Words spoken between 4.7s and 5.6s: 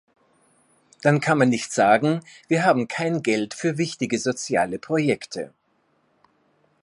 Projekte.